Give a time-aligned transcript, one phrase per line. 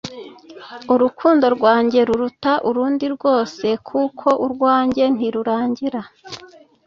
[0.93, 6.01] Urukundo rwanjye ruruta urundi rwose kuko urwanjye ntirurangira